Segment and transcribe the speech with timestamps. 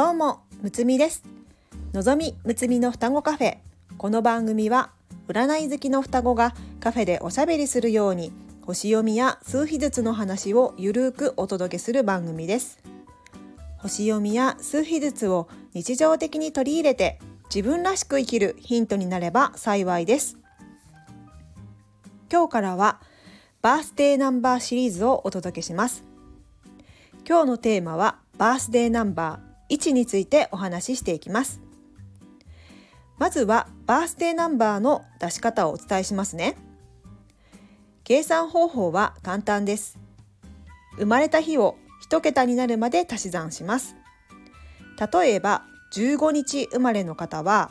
[0.00, 1.22] どうもむつみです。
[1.92, 3.58] のぞみむつみの双子カフェ。
[3.98, 4.92] この番組は
[5.28, 8.32] 占い好きの双子がカフェでおしゃべりするように
[8.62, 12.82] 星読みや数秘術の話をゆるーくお届けする番組です。
[13.76, 17.18] 星読みや数秘術を日常的に取り入れて
[17.54, 20.38] 自分らしく生きるヒントになれば幸いです。
[22.32, 23.02] 今日からは
[23.60, 26.04] バースデーナンバーシリーズをお届けします。
[27.28, 31.60] 今日のテーマはバースデーナンバー1についてお話ししていきます。
[33.18, 36.56] まずはバースデーナンバーの出し方をお伝えしますね。
[38.02, 39.98] 計算方法は簡単です。
[40.96, 41.76] 生まれた日を
[42.08, 43.94] 1桁になるまで足し算します。
[45.12, 47.70] 例えば15日生まれの方は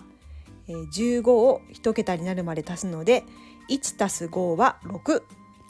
[0.68, 3.24] 15を1桁になるまで足すので
[3.70, 5.24] 1 5は6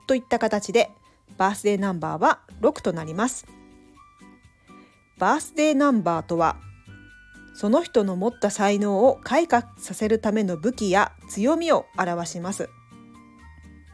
[0.08, 0.91] といった形で
[1.38, 3.46] バースデーナンバーは6となります。
[5.20, 6.57] バースデーナンバーとは
[7.53, 12.70] その人の持った才能を開花させるための武器や強みを表します。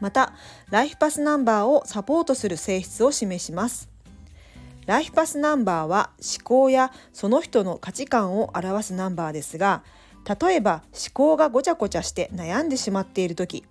[0.00, 0.34] また
[0.70, 3.88] ライフパスナンバーをサポートする性質を示します。
[4.86, 9.82] ライフパスナンバーは思考やその人の価値観を表すナンバーですが
[10.40, 13.64] 例えば思考がごちゃごちゃして悩んでしまっている時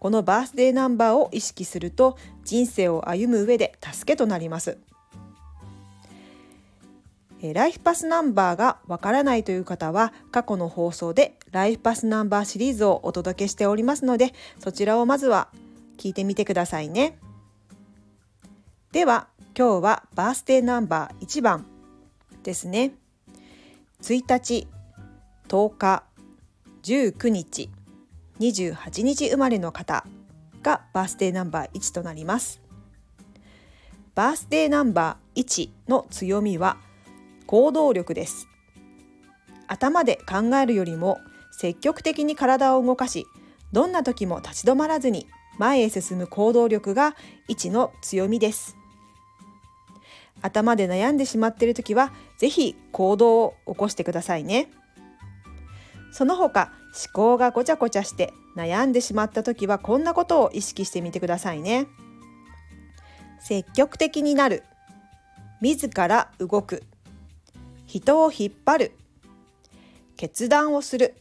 [0.00, 4.76] このバースデーナンバーを意識すると人生を歩む上で助けとなります。
[7.52, 15.48] ライフパスナンバーがわからないという方は過去の放送でライフパスナンバーシリーズをお届けしておりますのでそちらをまずは
[15.98, 17.18] 聞いてみてくださいね。
[18.92, 19.28] では
[19.58, 21.66] 今日はバースデーナンバー1番
[22.42, 22.92] ですね。
[24.00, 24.68] 1日
[25.48, 26.04] 10日
[26.82, 27.70] 19日
[28.40, 30.04] 28日生まれの方
[30.62, 32.60] がバースデーナンバー1となります。
[34.14, 36.76] バースデーナンバー1の強みは
[37.54, 38.48] 行動力です。
[39.68, 41.20] 頭で考えるよりも
[41.52, 43.26] 積極的に体を動かし
[43.70, 47.14] どんな時も立ち止まらずに前へ進む行動力が
[47.48, 48.76] 1の強みです。
[50.42, 54.68] 頭で悩んでしまっている時は是非行動を起こしてくださいね。
[56.10, 56.72] その他
[57.06, 61.86] 思考がごちゃごちゃして悩んでしまった時はこんなことを意識してみてくださいね。
[63.38, 64.64] 積極的になる。
[65.60, 66.82] 自ら動く。
[67.94, 68.92] 人を引っ張る。
[70.16, 71.14] 決断をする。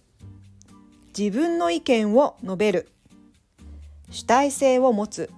[1.15, 2.89] 自分の意見を述べる。
[4.09, 5.29] 主体性を持つ。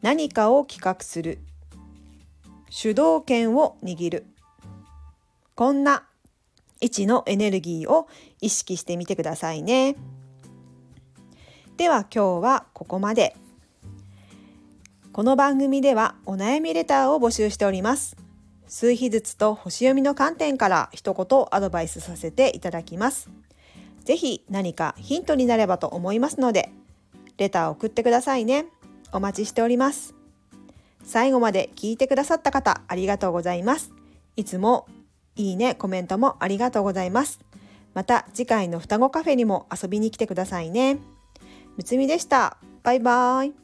[0.00, 1.38] 何かを企画する。
[2.68, 4.26] 主導権を握る。
[5.54, 6.02] こんな
[6.80, 8.08] 位置のエネルギーを
[8.40, 9.94] 意識してみてくださいね。
[11.76, 13.36] では今日はここまで。
[15.12, 18.21] この番組ではお悩みレターを募集しております。
[18.72, 23.28] 数秘術と星読みの観点から一言アドバイスさせていただきます。
[24.02, 26.72] ぜひ何かヒントになればと思いますので、
[27.36, 28.64] レターを送ってくださいね。
[29.12, 30.14] お待ちしております。
[31.04, 33.92] 最後まで聞いてくださった方、ありがとうございます。
[34.36, 34.86] いつも
[35.36, 37.40] いいね、コメントもありがとうございます。
[37.92, 40.96] また次回の双子カフェにも遊びに来てくださいね。
[41.76, 42.56] むつみでした。
[42.82, 43.54] バイバーイ。